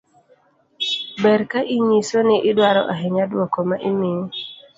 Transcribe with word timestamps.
ber 1.21 1.41
ka 1.51 1.59
inyiso 1.75 2.17
ni 2.27 2.37
idwaro 2.49 2.81
ahinya 2.93 3.23
duoko 3.31 3.57
ma 3.69 3.77
imiyi 3.89 4.27